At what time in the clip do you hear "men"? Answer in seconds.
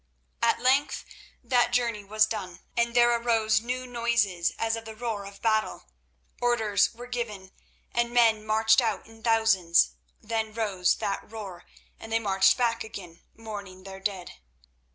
8.11-8.43